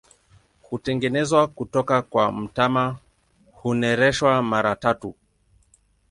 Hutengenezwa 0.67 1.47
kutoka 1.47 2.01
kwa 2.01 2.31
mtama, 2.31 2.97
hunereshwa 3.53 4.41
mara 4.43 4.75
tatu. 4.75 5.15